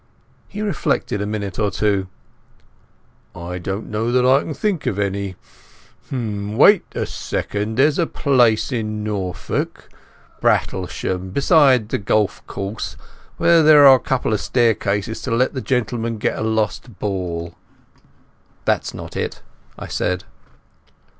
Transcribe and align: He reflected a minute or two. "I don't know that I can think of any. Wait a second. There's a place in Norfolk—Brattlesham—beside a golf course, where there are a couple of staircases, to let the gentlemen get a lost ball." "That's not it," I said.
He 0.47 0.63
reflected 0.63 1.21
a 1.21 1.27
minute 1.27 1.59
or 1.59 1.69
two. 1.69 2.07
"I 3.35 3.59
don't 3.59 3.87
know 3.87 4.11
that 4.11 4.25
I 4.25 4.39
can 4.39 4.55
think 4.55 4.87
of 4.87 4.97
any. 4.97 5.35
Wait 6.11 6.83
a 6.95 7.05
second. 7.05 7.75
There's 7.75 7.99
a 7.99 8.07
place 8.07 8.71
in 8.71 9.03
Norfolk—Brattlesham—beside 9.03 11.93
a 11.93 11.99
golf 11.99 12.41
course, 12.47 12.97
where 13.37 13.61
there 13.61 13.85
are 13.85 13.95
a 13.97 13.99
couple 13.99 14.33
of 14.33 14.41
staircases, 14.41 15.21
to 15.21 15.29
let 15.29 15.53
the 15.53 15.61
gentlemen 15.61 16.17
get 16.17 16.35
a 16.35 16.41
lost 16.41 16.97
ball." 16.97 17.55
"That's 18.65 18.95
not 18.95 19.15
it," 19.15 19.43
I 19.77 19.85
said. 19.85 20.23